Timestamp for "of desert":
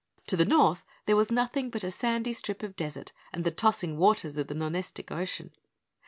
2.63-3.11